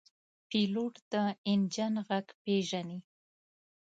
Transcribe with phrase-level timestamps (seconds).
[0.49, 1.13] پیلوټ د
[1.51, 2.99] انجن غږ پېژني.